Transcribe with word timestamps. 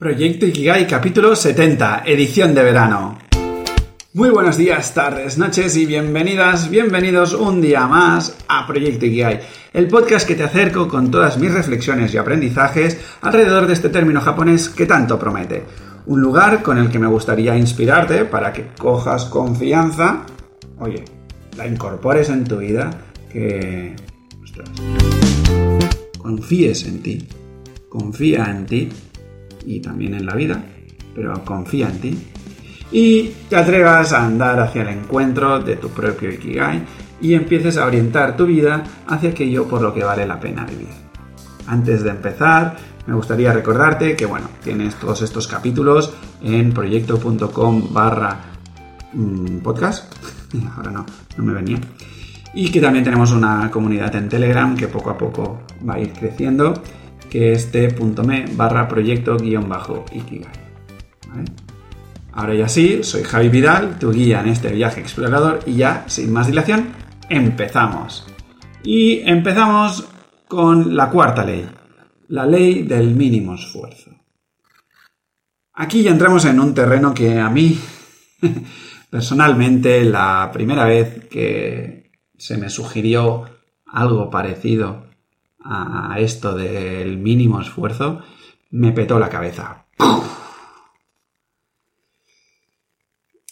Proyecto 0.00 0.46
Ikigai 0.46 0.86
capítulo 0.86 1.36
70, 1.36 2.04
edición 2.06 2.54
de 2.54 2.62
verano. 2.62 3.18
Muy 4.14 4.30
buenos 4.30 4.56
días, 4.56 4.94
tardes, 4.94 5.36
noches 5.36 5.76
y 5.76 5.84
bienvenidas, 5.84 6.70
bienvenidos 6.70 7.34
un 7.34 7.60
día 7.60 7.86
más 7.86 8.34
a 8.48 8.66
Proyecto 8.66 9.04
Ikigai, 9.04 9.40
el 9.74 9.88
podcast 9.88 10.26
que 10.26 10.36
te 10.36 10.44
acerco 10.44 10.88
con 10.88 11.10
todas 11.10 11.36
mis 11.36 11.52
reflexiones 11.52 12.14
y 12.14 12.16
aprendizajes 12.16 12.98
alrededor 13.20 13.66
de 13.66 13.74
este 13.74 13.90
término 13.90 14.22
japonés 14.22 14.70
que 14.70 14.86
tanto 14.86 15.18
promete. 15.18 15.64
Un 16.06 16.22
lugar 16.22 16.62
con 16.62 16.78
el 16.78 16.88
que 16.88 16.98
me 16.98 17.06
gustaría 17.06 17.54
inspirarte 17.58 18.24
para 18.24 18.54
que 18.54 18.68
cojas 18.78 19.26
confianza, 19.26 20.24
oye, 20.78 21.04
la 21.58 21.66
incorpores 21.66 22.30
en 22.30 22.44
tu 22.44 22.56
vida, 22.56 22.88
que... 23.30 23.94
Ostras, 24.42 24.70
confíes 26.16 26.86
en 26.86 27.02
ti, 27.02 27.28
confía 27.90 28.44
en 28.44 28.64
ti 28.64 28.88
y 29.64 29.80
también 29.80 30.14
en 30.14 30.26
la 30.26 30.34
vida, 30.34 30.62
pero 31.14 31.44
confía 31.44 31.88
en 31.88 32.00
ti. 32.00 32.18
Y 32.92 33.32
te 33.48 33.56
atrevas 33.56 34.12
a 34.12 34.24
andar 34.24 34.58
hacia 34.58 34.82
el 34.82 34.88
encuentro 34.88 35.60
de 35.60 35.76
tu 35.76 35.90
propio 35.90 36.30
Ikigai 36.30 36.82
y 37.20 37.34
empieces 37.34 37.76
a 37.76 37.86
orientar 37.86 38.36
tu 38.36 38.46
vida 38.46 38.82
hacia 39.06 39.30
aquello 39.30 39.68
por 39.68 39.80
lo 39.80 39.94
que 39.94 40.02
vale 40.02 40.26
la 40.26 40.40
pena 40.40 40.64
vivir. 40.64 40.88
Antes 41.66 42.02
de 42.02 42.10
empezar, 42.10 42.76
me 43.06 43.14
gustaría 43.14 43.52
recordarte 43.52 44.16
que, 44.16 44.26
bueno, 44.26 44.48
tienes 44.62 44.96
todos 44.96 45.22
estos 45.22 45.46
capítulos 45.46 46.12
en 46.42 46.72
proyecto.com 46.72 47.92
barra 47.92 48.40
mm, 49.12 49.58
podcast. 49.58 50.12
Ahora 50.76 50.90
no, 50.90 51.06
no 51.36 51.44
me 51.44 51.52
venía. 51.52 51.78
Y 52.54 52.70
que 52.72 52.80
también 52.80 53.04
tenemos 53.04 53.30
una 53.30 53.70
comunidad 53.70 54.14
en 54.16 54.28
Telegram 54.28 54.76
que 54.76 54.88
poco 54.88 55.10
a 55.10 55.18
poco 55.18 55.62
va 55.88 55.94
a 55.94 56.00
ir 56.00 56.12
creciendo 56.12 56.74
que 57.30 57.52
es 57.52 57.70
t.me 57.70 58.44
barra 58.52 58.88
proyecto 58.88 59.36
guion 59.36 59.68
bajo 59.68 60.04
Ikigai. 60.12 60.52
Ahora 62.32 62.54
ya 62.54 62.68
sí, 62.68 63.02
soy 63.02 63.22
Javi 63.22 63.48
Vidal, 63.48 63.98
tu 63.98 64.12
guía 64.12 64.40
en 64.40 64.48
este 64.48 64.72
viaje 64.72 65.00
explorador 65.00 65.60
y 65.66 65.74
ya, 65.74 66.04
sin 66.08 66.32
más 66.32 66.46
dilación, 66.48 66.88
empezamos. 67.28 68.26
Y 68.82 69.20
empezamos 69.20 70.08
con 70.48 70.96
la 70.96 71.10
cuarta 71.10 71.44
ley, 71.44 71.66
la 72.28 72.46
ley 72.46 72.82
del 72.82 73.14
mínimo 73.14 73.54
esfuerzo. 73.54 74.10
Aquí 75.74 76.02
ya 76.02 76.10
entramos 76.10 76.44
en 76.44 76.60
un 76.60 76.74
terreno 76.74 77.14
que 77.14 77.38
a 77.38 77.48
mí, 77.48 77.78
personalmente, 79.10 80.04
la 80.04 80.50
primera 80.52 80.84
vez 80.84 81.26
que 81.28 82.10
se 82.36 82.56
me 82.56 82.70
sugirió 82.70 83.44
algo 83.86 84.30
parecido 84.30 85.09
a 85.62 86.16
esto 86.18 86.54
del 86.54 87.18
mínimo 87.18 87.60
esfuerzo, 87.60 88.22
me 88.70 88.92
petó 88.92 89.18
la 89.18 89.28
cabeza. 89.28 89.86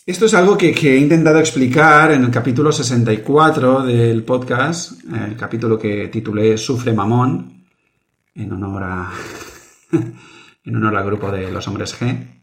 Esto 0.09 0.25
es 0.25 0.33
algo 0.33 0.56
que, 0.56 0.70
he 0.70 0.97
intentado 0.97 1.39
explicar 1.39 2.12
en 2.12 2.25
el 2.25 2.31
capítulo 2.31 2.73
64 2.73 3.83
del 3.84 4.25
podcast, 4.25 5.05
el 5.12 5.36
capítulo 5.36 5.79
que 5.79 6.09
titulé 6.09 6.56
Sufre 6.56 6.95
Mamón, 6.95 7.67
en 8.34 8.51
honor 8.51 9.06
en 9.92 10.77
honor 10.77 10.97
al 10.97 11.05
grupo 11.05 11.31
de 11.31 11.53
los 11.53 11.69
hombres 11.69 11.95
G. 12.01 12.42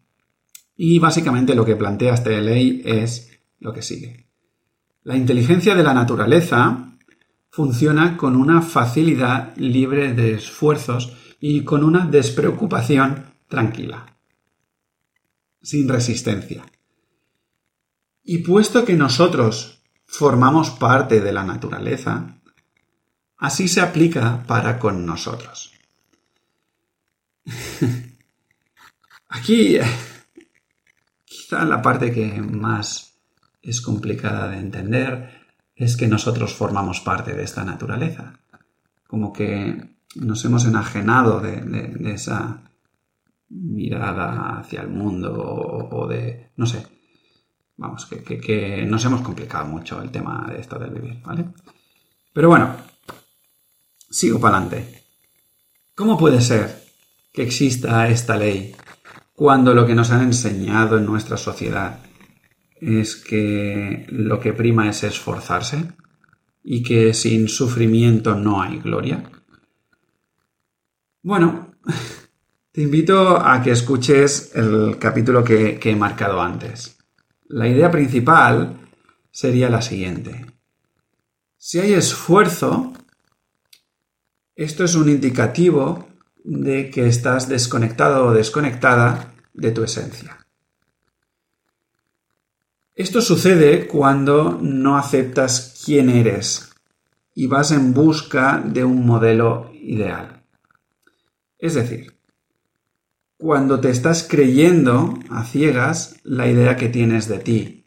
Y 0.76 1.00
básicamente 1.00 1.56
lo 1.56 1.66
que 1.66 1.76
plantea 1.76 2.14
esta 2.14 2.30
ley 2.30 2.84
es 2.86 3.32
lo 3.60 3.74
que 3.74 3.82
sigue. 3.82 4.28
La 5.02 5.16
inteligencia 5.16 5.74
de 5.74 5.82
la 5.82 5.96
naturaleza 5.96 6.95
funciona 7.56 8.18
con 8.18 8.36
una 8.36 8.62
facilidad 8.62 9.56
libre 9.56 10.14
de 10.14 10.34
esfuerzos 10.34 11.16
y 11.40 11.64
con 11.64 11.86
una 11.86 12.06
despreocupación 12.06 13.34
tranquila, 13.48 14.18
sin 15.62 15.88
resistencia. 15.88 16.66
Y 18.26 18.40
puesto 18.40 18.84
que 18.84 18.96
nosotros 18.96 19.82
formamos 20.06 20.72
parte 20.72 21.22
de 21.22 21.32
la 21.32 21.46
naturaleza, 21.46 22.42
así 23.38 23.70
se 23.70 23.80
aplica 23.80 24.44
para 24.46 24.78
con 24.78 25.06
nosotros. 25.06 25.72
Aquí 29.30 29.78
quizá 31.24 31.64
la 31.64 31.82
parte 31.82 32.12
que 32.12 32.42
más 32.42 33.14
es 33.62 33.80
complicada 33.80 34.50
de 34.50 34.58
entender 34.58 35.45
es 35.76 35.98
que 35.98 36.08
nosotros 36.08 36.54
formamos 36.54 37.02
parte 37.02 37.34
de 37.34 37.44
esta 37.44 37.64
naturaleza. 37.64 38.40
Como 39.08 39.34
que 39.34 39.98
nos 40.16 40.44
hemos 40.46 40.66
enajenado 40.66 41.42
de, 41.42 42.14
esa 42.14 42.62
mirada 43.50 44.60
hacia 44.60 44.82
el 44.82 44.90
mundo 44.90 45.34
o, 45.34 46.08
de, 46.08 46.52
no 46.56 46.66
sé, 46.66 46.86
vamos, 47.78 48.06
que, 48.06 48.24
que, 48.24 48.86
nos 48.86 49.04
hemos 49.06 49.22
complicado 49.22 49.66
mucho 49.66 50.02
el 50.02 50.12
tema 50.12 50.48
de 50.50 50.62
esto 50.62 50.80
del 50.80 50.92
vivir, 50.92 51.22
¿vale? 51.24 51.46
Pero 52.34 52.50
bueno, 52.50 52.76
sigo 54.10 54.40
para 54.40 54.58
adelante. 54.58 55.04
¿Cómo 55.94 56.18
puede 56.18 56.42
ser 56.42 56.84
que 57.32 57.44
exista 57.44 58.08
esta 58.08 58.38
ley 58.38 58.76
cuando 59.34 59.74
lo 59.74 59.86
que 59.86 59.96
nos 59.96 60.12
han 60.12 60.24
enseñado 60.24 60.98
en 60.98 61.06
nuestra 61.06 61.38
sociedad 61.38 62.00
es 62.86 63.16
que 63.16 64.06
lo 64.10 64.40
que 64.40 64.54
prima 64.54 64.90
es 64.90 65.04
esforzarse 65.04 65.88
y 66.64 66.84
que 66.84 67.14
sin 67.14 67.48
sufrimiento 67.48 68.36
no 68.36 68.62
hay 68.62 68.78
gloria? 68.78 69.24
Bueno, 71.24 71.74
te 72.72 72.82
invito 72.82 73.38
a 73.38 73.64
que 73.64 73.72
escuches 73.72 74.52
el 74.54 75.00
capítulo 75.00 75.44
que, 75.44 75.80
he 75.82 75.96
marcado 75.96 76.40
antes. 76.40 76.98
La 77.48 77.68
idea 77.68 77.90
principal 77.90 78.80
sería 79.32 79.70
la 79.70 79.82
siguiente. 79.82 80.46
Si 81.58 81.80
hay 81.80 81.94
esfuerzo, 81.94 82.94
esto 84.56 84.84
es 84.84 84.94
un 84.94 85.10
indicativo 85.10 86.08
de 86.44 86.92
que 86.92 87.08
estás 87.08 87.50
desconectado 87.50 88.28
o 88.28 88.34
desconectada 88.34 89.34
de 89.54 89.72
tu 89.72 89.84
esencia. 89.84 90.45
Esto 92.96 93.20
sucede 93.20 93.88
cuando 93.88 94.58
no 94.62 94.98
aceptas 94.98 95.84
quién 95.86 96.10
eres 96.10 96.74
y 97.34 97.48
vas 97.48 97.72
en 97.72 97.94
busca 97.94 98.64
de 98.66 98.86
un 98.86 99.06
modelo 99.06 99.70
ideal. 99.74 100.46
Es 101.60 101.74
decir, 101.74 102.18
cuando 103.38 103.82
te 103.82 103.90
estás 103.90 104.26
creyendo 104.28 105.20
a 105.30 105.44
ciegas 105.44 106.22
la 106.24 106.48
idea 106.48 106.78
que 106.78 106.88
tienes 106.88 107.28
de 107.28 107.40
ti. 107.40 107.86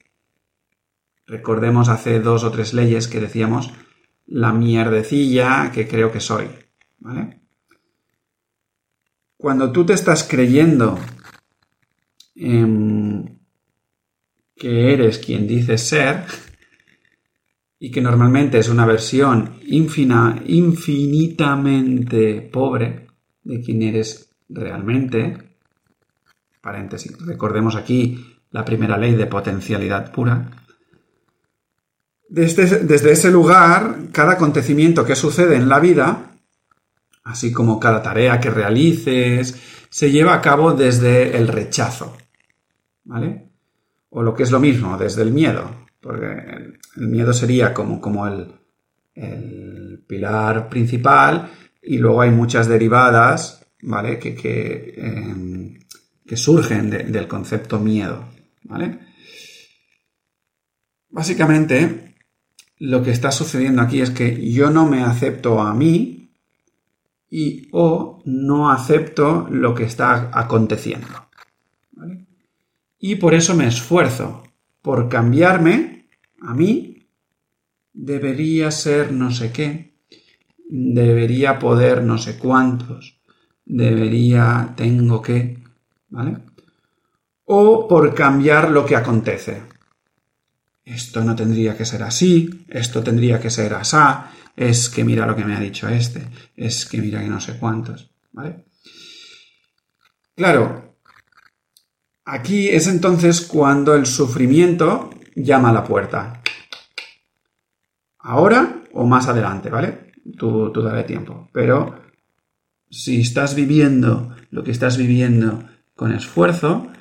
Recordemos 1.26 1.88
hace 1.88 2.20
dos 2.20 2.44
o 2.44 2.50
tres 2.50 2.74
leyes 2.74 3.08
que 3.08 3.20
decíamos 3.20 3.72
la 4.26 4.52
mierdecilla 4.52 5.72
que 5.72 5.88
creo 5.88 6.12
que 6.12 6.20
soy. 6.20 6.48
Cuando 9.38 9.72
tú 9.72 9.86
te 9.86 9.94
estás 9.94 10.22
creyendo 10.22 10.98
en 12.34 12.87
que 14.58 14.92
eres 14.92 15.18
quien 15.18 15.46
dices 15.46 15.82
ser 15.82 16.24
y 17.78 17.90
que 17.90 18.00
normalmente 18.00 18.58
es 18.58 18.68
una 18.68 18.84
versión 18.84 19.60
infinitamente 19.66 22.42
pobre 22.42 23.06
de 23.44 23.60
quien 23.60 23.82
eres 23.82 24.30
realmente. 24.48 25.36
Paréntesis, 26.60 27.16
recordemos 27.24 27.76
aquí 27.76 28.36
la 28.50 28.64
primera 28.64 28.98
ley 28.98 29.14
de 29.14 29.26
potencialidad 29.26 30.10
pura. 30.10 30.50
Desde, 32.28 32.84
desde 32.84 33.12
ese 33.12 33.30
lugar, 33.30 34.08
cada 34.12 34.32
acontecimiento 34.32 35.04
que 35.04 35.14
sucede 35.14 35.54
en 35.56 35.68
la 35.68 35.78
vida, 35.78 36.32
así 37.24 37.52
como 37.52 37.78
cada 37.78 38.02
tarea 38.02 38.40
que 38.40 38.50
realices, 38.50 39.56
se 39.88 40.10
lleva 40.10 40.34
a 40.34 40.42
cabo 40.42 40.72
desde 40.72 41.36
el 41.36 41.46
rechazo. 41.48 42.16
¿Vale? 43.04 43.47
O 44.10 44.22
lo 44.22 44.34
que 44.34 44.42
es 44.42 44.50
lo 44.50 44.60
mismo, 44.60 44.96
desde 44.96 45.22
el 45.22 45.32
miedo, 45.32 45.86
porque 46.00 46.26
el 46.96 47.08
miedo 47.08 47.32
sería 47.32 47.74
como, 47.74 48.00
como 48.00 48.26
el, 48.26 48.54
pilar 50.06 50.68
principal 50.68 51.50
y 51.82 51.98
luego 51.98 52.20
hay 52.20 52.30
muchas 52.30 52.68
derivadas, 52.68 53.66
¿vale? 53.82 54.16
Que, 54.16 54.34
que, 54.34 54.94
em, 54.96 55.78
surgen 56.36 56.88
del 56.88 57.26
concepto 57.26 57.80
miedo, 57.80 58.26
¿vale? 58.62 59.00
Básicamente, 61.10 62.14
lo 62.78 63.02
que 63.02 63.10
está 63.10 63.32
sucediendo 63.32 63.82
aquí 63.82 64.00
es 64.00 64.10
que 64.10 64.50
yo 64.52 64.70
no 64.70 64.86
me 64.86 65.02
acepto 65.02 65.60
a 65.60 65.74
mí 65.74 66.30
y 67.28 67.68
o 67.72 68.22
no 68.24 68.70
acepto 68.70 69.48
lo 69.50 69.74
que 69.74 69.84
está 69.84 70.30
aconteciendo. 70.32 71.28
¿vale? 71.92 72.27
Y 72.98 73.16
por 73.16 73.34
eso 73.34 73.54
me 73.54 73.66
esfuerzo. 73.66 74.42
Por 74.82 75.08
cambiarme, 75.08 76.08
a 76.40 76.54
mí, 76.54 77.08
debería 77.92 78.70
ser 78.70 79.12
no 79.12 79.30
sé 79.30 79.52
qué, 79.52 79.94
debería 80.68 81.58
poder 81.58 82.02
no 82.02 82.18
sé 82.18 82.38
cuántos, 82.38 83.20
debería, 83.64 84.72
tengo 84.76 85.20
que, 85.20 85.58
¿vale? 86.08 86.38
O 87.44 87.88
por 87.88 88.14
cambiar 88.14 88.70
lo 88.70 88.84
que 88.84 88.96
acontece. 88.96 89.62
Esto 90.84 91.22
no 91.22 91.34
tendría 91.34 91.76
que 91.76 91.84
ser 91.84 92.02
así, 92.02 92.64
esto 92.68 93.02
tendría 93.02 93.40
que 93.40 93.50
ser 93.50 93.74
asá, 93.74 94.30
es 94.56 94.88
que 94.88 95.04
mira 95.04 95.26
lo 95.26 95.36
que 95.36 95.44
me 95.44 95.54
ha 95.54 95.60
dicho 95.60 95.88
este, 95.88 96.26
es 96.56 96.86
que 96.86 97.00
mira 97.00 97.20
que 97.20 97.28
no 97.28 97.40
sé 97.40 97.58
cuántos, 97.58 98.10
¿vale? 98.32 98.64
Claro, 100.34 100.87
aquí 102.28 102.68
es 102.68 102.86
entonces 102.86 103.40
cuando 103.40 103.94
el 103.94 104.06
sufrimiento 104.06 105.10
llama 105.34 105.70
a 105.70 105.72
la 105.72 105.84
puerta. 105.84 106.42
Ahora 108.18 108.82
o 108.92 109.06
más 109.06 109.28
adelante, 109.28 109.70
¿vale? 109.70 110.12
Tú, 110.36 110.70
tú 110.70 110.82
dale 110.82 111.04
tiempo. 111.04 111.48
Pero 111.52 112.02
si 112.90 113.22
estás 113.22 113.54
viviendo 113.54 114.36
lo 114.50 114.62
que 114.62 114.70
estás 114.70 114.98
viviendo 114.98 115.64
con 115.94 116.12
esfuerzo, 116.12 116.92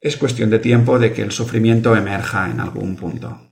es 0.00 0.16
cuestión 0.16 0.50
de 0.50 0.58
tiempo 0.58 0.98
de 0.98 1.12
que 1.12 1.22
el 1.22 1.32
sufrimiento 1.32 1.96
emerja 1.96 2.50
en 2.50 2.60
algún 2.60 2.96
punto. 2.96 3.48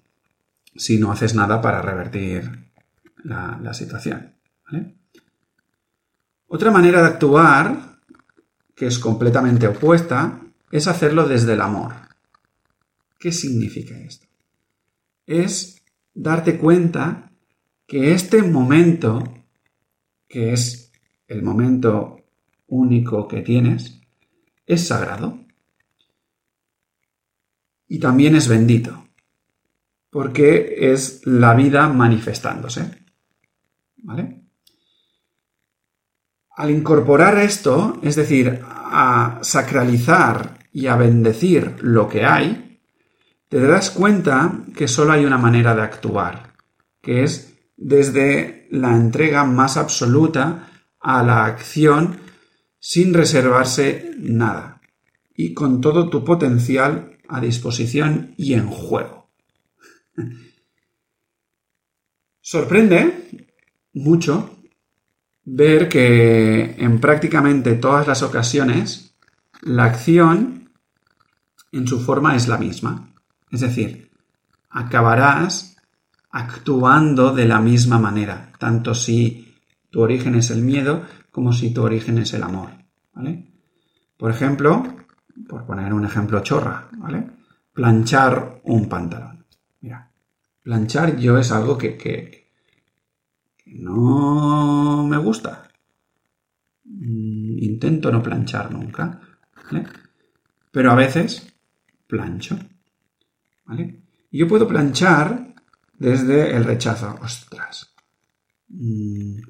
Si 0.75 0.99
no 0.99 1.11
haces 1.11 1.35
nada 1.35 1.61
para 1.61 1.82
revertir 1.82 2.70
la, 3.25 3.75
situación. 3.75 4.35
Otra 6.47 6.70
manera 6.70 7.00
de 7.00 7.09
actuar, 7.09 7.99
que 8.75 8.87
es 8.87 8.99
completamente 8.99 9.67
opuesta, 9.67 10.41
es 10.70 10.87
hacerlo 10.87 11.26
desde 11.26 11.55
el 11.55 11.61
amor. 11.61 11.94
¿Qué 13.19 13.32
significa 13.32 13.99
esto? 13.99 14.26
Es 15.26 15.82
darte 16.15 16.59
cuenta 16.59 17.32
que 17.87 18.12
este 18.12 18.43
momento, 18.43 19.25
que 20.29 20.53
es 20.53 20.93
el 21.26 21.43
momento 21.43 22.25
único 22.67 23.26
que 23.26 23.41
tienes, 23.41 24.00
es 24.67 24.87
sagrado. 24.87 25.38
Y 27.88 27.99
también 27.99 28.37
es 28.37 28.49
bendito, 28.49 29.09
porque 30.11 30.93
es 30.93 31.26
la 31.26 31.55
vida 31.55 31.88
manifestándose. 31.88 33.06
¿Vale? 33.97 34.43
Al 36.50 36.70
incorporar 36.70 37.38
esto, 37.38 37.99
es 38.03 38.17
decir, 38.17 38.61
a 38.65 39.38
sacralizar 39.43 40.57
y 40.73 40.87
a 40.87 40.97
bendecir 40.97 41.76
lo 41.81 42.09
que 42.09 42.25
hay, 42.25 42.81
te 43.49 43.61
darás 43.61 43.91
cuenta 43.91 44.65
que 44.76 44.88
solo 44.88 45.12
hay 45.12 45.25
una 45.25 45.38
manera 45.38 45.75
de 45.75 45.82
actuar, 45.82 46.55
que 47.00 47.25
es 47.25 47.55
desde 47.76 48.67
la 48.70 48.94
entrega 48.94 49.44
más 49.44 49.76
absoluta 49.76 50.70
a 51.00 51.23
la 51.23 51.47
acción 51.47 52.19
sin 52.79 53.15
reservarse 53.15 54.12
nada 54.19 54.81
y 55.35 55.55
con 55.55 55.81
todo 55.81 56.11
tu 56.11 56.25
potencial 56.25 57.19
a 57.29 57.41
disposición 57.41 58.35
y 58.37 58.55
en 58.55 58.67
juego. 58.67 59.31
Sorprende 62.41 63.29
mucho 63.93 64.59
ver 65.44 65.88
que 65.88 66.76
en 66.79 66.99
prácticamente 67.00 67.75
todas 67.75 68.06
las 68.06 68.23
ocasiones 68.23 69.07
la 69.62 69.84
acción 69.84 70.70
en 71.72 71.87
su 71.87 72.00
forma 72.00 72.37
es 72.37 72.49
la 72.49 72.58
misma. 72.58 73.12
Es 73.50 73.60
decir, 73.60 74.10
acabarás 74.70 75.76
actuando 76.31 77.34
de 77.34 77.46
la 77.46 77.60
misma 77.60 77.99
manera, 77.99 78.52
tanto 78.58 78.94
si 78.94 79.55
tu 79.90 80.00
origen 80.00 80.34
es 80.34 80.50
el 80.50 80.62
miedo 80.62 81.05
como 81.31 81.52
si 81.52 81.72
tu 81.72 81.82
origen 81.82 82.19
es 82.19 82.34
el 82.34 82.43
amor. 82.43 82.70
¿vale? 83.12 83.46
Por 84.16 84.31
ejemplo, 84.31 84.82
por 85.49 85.64
poner 85.64 85.93
un 85.93 86.05
ejemplo 86.05 86.40
chorra, 86.40 86.88
¿vale? 86.96 87.31
Planchar 87.72 88.60
un 88.64 88.88
pantalón. 88.88 89.44
Mira, 89.81 90.10
planchar 90.62 91.16
yo 91.16 91.38
es 91.38 91.52
algo 91.52 91.78
que, 91.78 91.96
que, 91.96 92.50
no 93.66 95.06
me 95.06 95.16
gusta. 95.19 95.69
Mm, 96.84 97.58
intento 97.62 98.10
no 98.10 98.22
planchar 98.22 98.72
nunca, 98.72 99.20
¿vale? 99.70 99.87
Pero 100.70 100.93
a 100.93 100.94
veces 100.94 101.53
plancho. 102.06 102.59
¿Vale? 103.67 104.03
Yo 104.31 104.49
puedo 104.49 104.67
planchar 104.67 105.55
desde 105.99 106.56
el 106.56 106.65
rechazo. 106.65 107.19
Ostras. 107.23 107.94
Mm, 108.69 109.41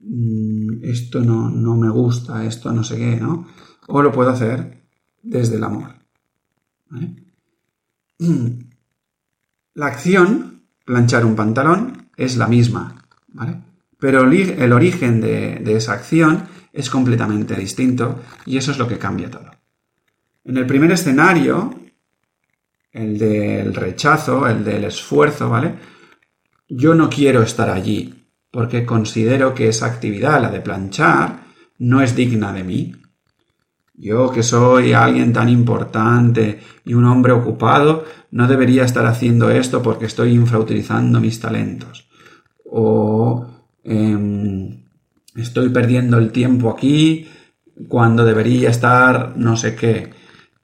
mm, 0.00 0.84
esto 0.84 1.20
no, 1.20 1.50
no, 1.50 1.76
me 1.76 1.90
gusta, 1.90 2.44
esto 2.44 2.72
no 2.72 2.82
sé 2.84 2.96
qué, 2.96 3.16
¿no? 3.16 3.48
O 3.88 4.02
lo 4.02 4.12
puedo 4.12 4.30
hacer 4.30 4.82
desde 5.22 5.56
el 5.56 5.64
amor. 5.64 5.94
¿Vale? 6.90 7.16
La 9.74 9.86
acción, 9.86 10.64
planchar 10.84 11.24
un 11.24 11.36
pantalón, 11.36 12.08
es 12.16 12.36
la 12.36 12.48
misma, 12.48 13.04
¿vale? 13.28 13.62
Pero 13.98 14.22
el 14.22 14.72
origen 14.72 15.20
de, 15.20 15.56
de 15.56 15.76
esa 15.76 15.92
acción 15.92 16.48
es 16.72 16.90
completamente 16.90 17.54
distinto 17.54 18.20
y 18.46 18.56
eso 18.56 18.72
es 18.72 18.78
lo 18.78 18.86
que 18.88 18.98
cambia 18.98 19.30
todo. 19.30 19.50
En 20.44 20.56
el 20.56 20.66
primer 20.66 20.92
escenario, 20.92 21.74
el 22.92 23.18
del 23.18 23.74
rechazo, 23.74 24.46
el 24.46 24.64
del 24.64 24.84
esfuerzo, 24.84 25.48
¿vale? 25.50 25.74
Yo 26.68 26.94
no 26.94 27.08
quiero 27.08 27.42
estar 27.42 27.70
allí 27.70 28.14
porque 28.50 28.86
considero 28.86 29.54
que 29.54 29.68
esa 29.68 29.86
actividad, 29.86 30.40
la 30.40 30.50
de 30.50 30.60
planchar, 30.60 31.44
no 31.78 32.00
es 32.00 32.16
digna 32.16 32.52
de 32.52 32.64
mí. 32.64 32.92
Yo, 33.94 34.30
que 34.30 34.42
soy 34.42 34.92
alguien 34.92 35.32
tan 35.32 35.48
importante 35.48 36.60
y 36.84 36.94
un 36.94 37.04
hombre 37.04 37.32
ocupado, 37.32 38.04
no 38.30 38.46
debería 38.46 38.84
estar 38.84 39.04
haciendo 39.06 39.50
esto 39.50 39.82
porque 39.82 40.06
estoy 40.06 40.32
infrautilizando 40.32 41.20
mis 41.20 41.40
talentos. 41.40 42.08
O 42.64 43.46
em, 43.82 44.84
estoy 45.34 45.68
perdiendo 45.70 46.18
el 46.18 46.32
tiempo 46.32 46.70
aquí 46.70 47.28
cuando 47.88 48.24
debería 48.24 48.70
estar 48.70 49.36
no 49.36 49.56
sé 49.56 49.74
qué. 49.74 50.10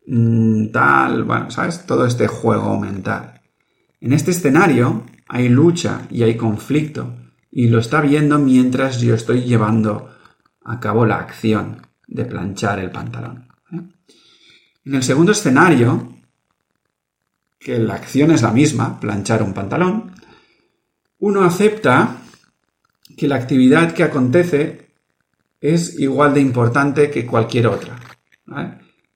Mm, 0.06 0.70
tal, 0.70 1.24
bueno, 1.24 1.50
¿sabes? 1.50 1.86
Todo 1.86 2.06
este 2.06 2.26
juego 2.26 2.78
mental. 2.78 3.40
En 4.00 4.12
este 4.12 4.32
escenario 4.32 5.04
hay 5.28 5.48
lucha 5.48 6.02
y 6.10 6.22
hay 6.22 6.36
conflicto 6.36 7.14
y 7.50 7.68
lo 7.68 7.78
está 7.78 8.00
viendo 8.00 8.38
mientras 8.38 9.00
yo 9.00 9.14
estoy 9.14 9.42
llevando 9.42 10.10
a 10.64 10.80
cabo 10.80 11.06
la 11.06 11.18
acción 11.18 11.86
de 12.06 12.24
planchar 12.24 12.80
el 12.80 12.90
pantalón. 12.90 13.48
¿eh? 13.72 13.80
En 14.84 14.94
el 14.94 15.02
segundo 15.02 15.32
escenario, 15.32 16.16
que 17.58 17.78
la 17.78 17.94
acción 17.94 18.30
es 18.32 18.42
la 18.42 18.50
misma, 18.50 19.00
planchar 19.00 19.42
un 19.42 19.54
pantalón, 19.54 20.12
uno 21.18 21.44
acepta 21.44 22.18
que 23.16 23.28
la 23.28 23.36
actividad 23.36 23.92
que 23.92 24.02
acontece 24.02 24.90
es 25.60 25.98
igual 25.98 26.34
de 26.34 26.40
importante 26.40 27.10
que 27.10 27.26
cualquier 27.26 27.66
otra. 27.66 27.96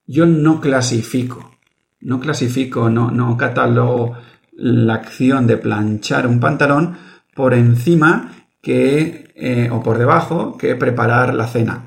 yo 0.07 0.27
no 0.27 0.61
clasifico, 0.61 1.59
no 2.01 2.21
clasifico, 2.21 2.89
no, 2.89 3.11
no 3.11 3.37
catalogo 3.37 4.17
la 4.53 4.95
acción 4.95 5.47
de 5.47 5.57
planchar 5.57 6.27
un 6.27 6.41
pantalón 6.41 6.97
por 7.35 7.55
encima 7.55 8.47
que, 8.61 9.33
eh, 9.37 9.69
o 9.71 9.83
por 9.83 9.99
debajo 9.99 10.57
que 10.57 10.75
preparar 10.75 11.35
la 11.35 11.47
cena. 11.47 11.85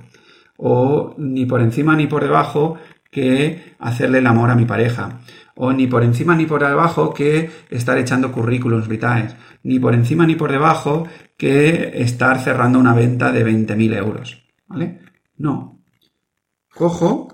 O 0.57 1.15
ni 1.17 1.45
por 1.45 1.61
encima 1.61 1.95
ni 1.95 2.07
por 2.07 2.23
debajo 2.23 2.77
que 3.09 3.75
hacerle 3.79 4.19
el 4.19 4.27
amor 4.27 4.49
a 4.51 4.55
mi 4.55 4.65
pareja. 4.65 5.19
O 5.63 5.71
ni 5.73 5.85
por 5.85 6.03
encima 6.03 6.35
ni 6.35 6.47
por 6.47 6.65
debajo 6.65 7.13
que 7.13 7.51
estar 7.69 7.95
echando 7.99 8.31
currículums 8.31 8.87
vitae. 8.87 9.27
Ni 9.61 9.79
por 9.79 9.93
encima 9.93 10.25
ni 10.25 10.33
por 10.33 10.51
debajo 10.51 11.07
que 11.37 12.01
estar 12.01 12.39
cerrando 12.39 12.79
una 12.79 12.95
venta 12.95 13.31
de 13.31 13.45
20.000 13.45 13.95
euros. 13.95 14.43
¿Vale? 14.65 15.01
No. 15.37 15.79
Cojo 16.73 17.27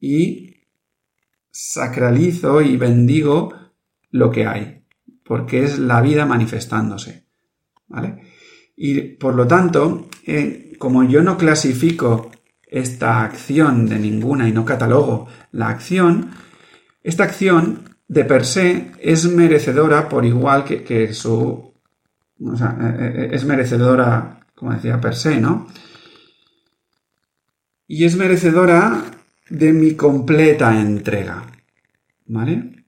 y 0.00 0.56
sacralizo 1.48 2.60
y 2.60 2.76
bendigo 2.76 3.54
lo 4.10 4.32
que 4.32 4.46
hay, 4.46 4.82
porque 5.22 5.62
es 5.62 5.78
la 5.78 6.00
vida 6.00 6.26
manifestándose. 6.26 7.28
¿Vale? 7.86 8.20
Y 8.74 9.00
por 9.00 9.36
lo 9.36 9.46
tanto, 9.46 10.08
eh, 10.26 10.72
como 10.80 11.04
yo 11.04 11.22
no 11.22 11.38
clasifico 11.38 12.32
esta 12.66 13.22
acción 13.22 13.86
de 13.86 14.00
ninguna 14.00 14.48
y 14.48 14.52
no 14.52 14.64
catalogo 14.64 15.28
la 15.52 15.68
acción, 15.68 16.42
esta 17.04 17.24
acción 17.24 17.90
de 18.08 18.24
per 18.24 18.44
se 18.44 18.90
es 18.98 19.26
merecedora 19.26 20.08
por 20.08 20.24
igual 20.24 20.64
que, 20.64 21.12
su... 21.12 21.72
O 22.40 22.56
sea, 22.56 22.76
eh, 22.80 23.12
eh, 23.14 23.28
es 23.32 23.44
merecedora, 23.44 24.40
como 24.54 24.72
decía, 24.72 25.00
per 25.00 25.14
se, 25.14 25.40
¿no? 25.40 25.68
Y 27.86 28.04
es 28.04 28.16
merecedora 28.16 29.04
de 29.50 29.72
mi 29.72 29.94
completa 29.94 30.80
entrega. 30.80 31.44
¿Vale? 32.26 32.84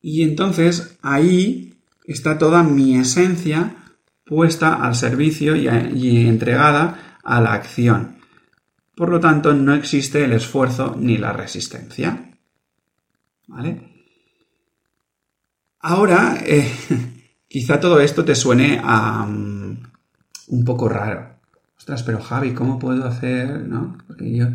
Y 0.00 0.22
entonces 0.22 0.96
ahí 1.02 1.74
está 2.06 2.38
toda 2.38 2.62
mi 2.62 2.96
esencia 2.96 3.74
puesta 4.24 4.74
al 4.74 4.94
servicio 4.94 5.56
y, 5.56 6.26
entregada 6.28 7.18
a 7.24 7.40
la 7.40 7.54
acción. 7.54 8.18
Por 8.94 9.08
lo 9.08 9.18
tanto, 9.18 9.54
no 9.54 9.74
existe 9.74 10.24
el 10.24 10.32
esfuerzo 10.32 10.96
ni 10.98 11.18
la 11.18 11.32
resistencia. 11.32 12.27
¿Vale? 13.48 13.80
Ahora, 15.80 16.38
eh, 16.46 16.70
quizá 17.48 17.80
todo 17.80 18.00
esto 18.00 18.24
te 18.24 18.34
suene 18.34 18.80
a 18.82 19.24
mm, 19.26 19.82
un 20.48 20.64
poco 20.64 20.88
raro. 20.88 21.40
Ostras, 21.76 22.02
pero 22.02 22.20
Javi, 22.20 22.52
¿cómo 22.52 22.78
puedo 22.78 23.06
hacer? 23.06 23.66
¿No? 23.66 23.98
Yo. 24.20 24.48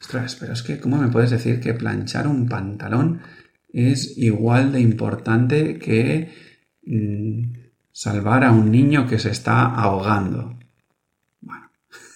Ostras, 0.00 0.36
pero 0.36 0.52
es 0.52 0.62
que, 0.62 0.78
¿cómo 0.78 0.98
me 0.98 1.08
puedes 1.08 1.30
decir 1.30 1.58
que 1.60 1.74
planchar 1.74 2.28
un 2.28 2.48
pantalón 2.48 3.20
es 3.72 4.16
igual 4.16 4.72
de 4.72 4.80
importante 4.80 5.78
que 5.78 6.32
mm, 6.86 7.42
salvar 7.90 8.44
a 8.44 8.52
un 8.52 8.70
niño 8.70 9.08
que 9.08 9.18
se 9.18 9.30
está 9.30 9.66
ahogando? 9.66 10.56
Bueno. 11.40 11.70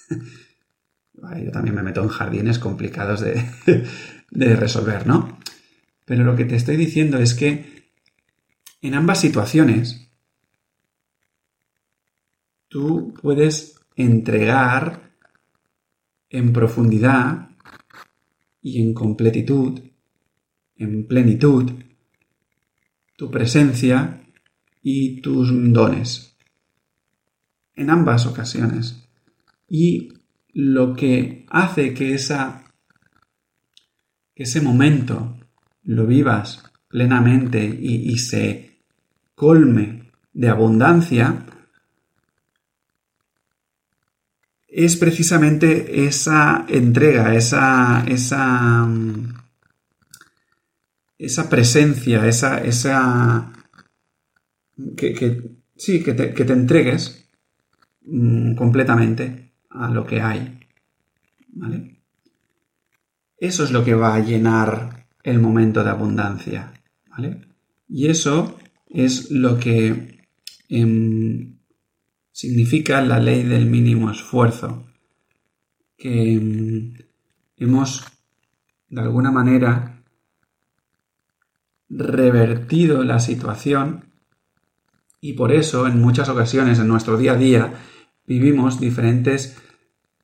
yo 1.45 1.51
también 1.51 1.75
me 1.75 1.83
meto 1.83 2.01
en 2.03 2.09
jardines 2.09 2.61
complicados 2.61 3.23
de, 3.23 3.45
de 4.31 4.57
resolver, 4.57 5.05
¿no? 5.05 5.42
Pero 6.05 6.25
lo 6.25 6.37
que 6.37 6.45
te 6.45 6.57
estoy 6.57 6.77
diciendo 6.77 7.19
es 7.19 7.35
que 7.35 7.91
en 8.81 8.95
ambas 8.95 9.21
situaciones 9.21 10.11
tú 12.69 13.15
puedes 13.21 13.81
entregar 13.97 15.13
en 16.31 16.53
profundidad 16.53 17.51
y 18.63 18.81
en 18.81 18.95
completitud, 18.95 19.81
en 20.77 21.07
plenitud, 21.07 21.71
tu 23.17 23.31
presencia 23.31 24.27
y 24.83 25.21
tus 25.21 25.51
dones. 25.73 26.37
En 27.75 27.91
ambas 27.91 28.27
ocasiones. 28.27 29.07
Y 29.69 30.15
lo 30.53 30.95
que 30.95 31.47
hace 31.49 31.95
que, 31.95 32.15
esa, 32.15 32.65
que 34.35 34.43
ese 34.43 34.61
momento 34.61 35.37
lo 35.85 36.07
vivas 36.07 36.63
plenamente 36.89 37.65
y, 37.65 38.13
y 38.13 38.19
se 38.19 38.81
colme 39.35 40.13
de 40.33 40.49
abundancia 40.49 41.47
es 44.73 44.97
precisamente 44.97 46.07
esa 46.07 46.65
entrega, 46.67 47.35
esa, 47.35 48.05
esa, 48.09 48.89
esa 51.19 51.51
presencia, 51.51 52.27
esa, 52.27 52.59
esa, 52.59 53.53
que, 54.97 55.43
sí, 55.77 56.03
que 56.03 56.15
te, 56.15 56.33
que 56.33 56.45
te 56.47 56.55
entregues 56.55 57.29
mm, 58.01 58.55
completamente 58.55 59.53
a 59.69 59.91
lo 59.91 60.07
que 60.07 60.23
hay. 60.23 60.59
¿Vale? 61.49 62.01
Eso 63.37 63.65
es 63.65 63.73
lo 63.73 63.85
que 63.85 63.95
va 63.95 64.15
a 64.15 64.21
llenar 64.21 65.02
el 65.23 65.39
momento 65.39 65.83
de 65.83 65.91
abundancia. 65.91 66.73
¿Vale? 67.11 67.47
Y 67.89 68.09
eso 68.09 68.59
es 68.89 69.31
lo 69.31 69.59
que 69.59 70.27
em, 70.69 71.59
significa 72.31 73.01
la 73.03 73.21
ley 73.21 73.43
del 73.43 73.67
mínimo 73.67 74.11
esfuerzo, 74.11 74.87
que 75.97 76.39
mm, 76.41 77.63
hemos 77.63 78.05
de 78.89 79.01
alguna 79.01 79.31
manera 79.31 80.03
revertido 81.89 83.05
la 83.05 83.19
situación 83.19 84.13
y 85.21 85.35
por 85.35 85.53
eso 85.53 85.87
en 85.87 86.01
muchas 86.01 86.29
ocasiones 86.29 86.79
en 86.79 86.89
nuestro 86.89 87.17
día 87.17 87.33
a 87.33 87.37
día 87.37 87.75
vivimos 88.27 88.81
diferentes 88.81 89.57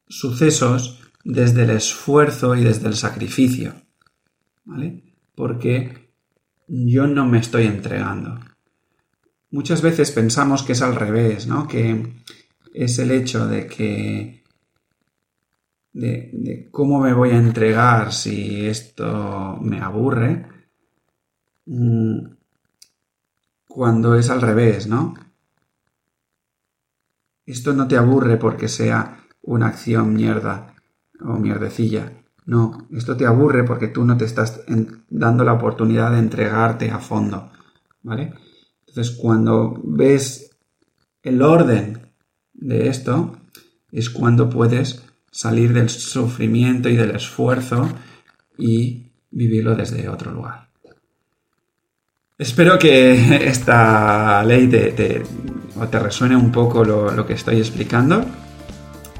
sucesos 0.09 1.00
desde 1.25 1.64
el 1.64 1.71
esfuerzo 1.71 2.57
y 2.57 2.64
desde 2.64 2.88
el 2.88 2.95
sacrificio, 2.95 3.75
¿vale? 4.68 5.02
Porque 5.34 6.10
yo 6.68 7.06
no 7.06 7.26
me 7.26 7.38
estoy 7.38 7.66
entregando. 7.66 8.38
Muchas 9.50 9.80
veces 9.80 10.10
pensamos 10.12 10.62
que 10.62 10.72
es 10.72 10.82
al 10.82 10.94
revés, 10.94 11.46
¿no? 11.46 11.66
Que 11.66 12.22
es 12.75 12.98
el 12.98 13.10
hecho 13.10 13.46
de 13.46 13.66
que 13.66 14.44
de, 15.94 16.68
cómo 16.70 17.00
me 17.00 17.14
voy 17.14 17.30
a 17.30 17.38
entregar 17.38 18.12
si 18.12 18.66
esto 18.66 19.58
me 19.62 19.80
aburre, 19.80 20.46
mm, 21.64 22.18
cuando 23.66 24.14
es 24.16 24.28
al 24.28 24.42
revés, 24.42 24.87
¿no? 24.87 25.14
Esto 27.46 27.72
no 27.72 27.88
te 27.88 27.96
aburre 27.96 28.37
porque 28.37 28.68
sea 28.68 29.25
una 29.42 29.68
acción 29.68 30.12
mierda 30.12 30.75
o 31.20 31.38
mierdecilla. 31.38 32.17
No, 32.49 32.88
esto 32.95 33.14
te 33.14 33.26
aburre 33.26 33.62
porque 33.62 33.88
tú 33.88 34.07
no 34.07 34.17
te 34.17 34.25
estás 34.25 34.62
dando 35.11 35.45
la 35.45 35.52
oportunidad 35.52 36.12
de 36.12 36.19
entregarte 36.19 36.90
a 36.90 36.99
fondo, 36.99 37.50
¿vale? 38.02 38.33
Entonces, 38.87 39.14
cuando 39.17 39.78
ves 39.85 40.57
el 41.23 41.43
orden 41.43 42.11
de 42.55 42.88
esto, 42.88 43.37
es 43.93 44.09
cuando 44.09 44.49
puedes 44.49 45.05
salir 45.31 45.75
del 45.75 45.90
sufrimiento 45.90 46.88
y 46.88 46.97
del 46.97 47.11
esfuerzo 47.11 47.87
y 48.57 49.12
vivirlo 49.31 49.75
desde 49.76 50.09
otro 50.09 50.33
lugar. 50.33 50.71
Espero 52.38 52.78
que 52.78 53.47
esta 53.47 54.43
ley 54.43 54.69
te, 54.69 54.93
te, 54.93 55.23
resuene 55.99 56.35
un 56.35 56.50
poco 56.50 56.83
lo, 56.83 57.26
que 57.26 57.35
estoy 57.35 57.59
explicando. 57.59 58.25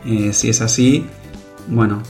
Eh, 0.07 0.33
si 0.33 0.49
es 0.49 0.63
así, 0.63 1.05
bueno, 1.67 2.03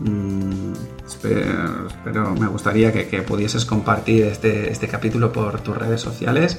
mm, 0.00 0.72
espero, 1.06 2.34
me 2.34 2.46
gustaría 2.46 2.92
que, 2.92 3.22
pudieses 3.22 3.64
compartir 3.64 4.24
este, 4.24 4.70
este 4.70 4.88
capítulo 4.88 5.32
por 5.32 5.60
tus 5.60 5.76
redes 5.76 6.00
sociales 6.00 6.58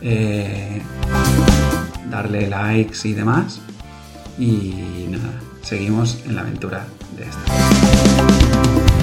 eh, 0.00 0.82
darle 2.10 2.48
likes 2.48 3.08
y 3.08 3.12
demás. 3.12 3.60
Y 4.38 5.06
nada, 5.10 5.40
seguimos 5.62 6.22
en 6.26 6.36
la 6.36 6.42
aventura 6.42 6.86
de 7.16 7.24
esta. 7.24 8.95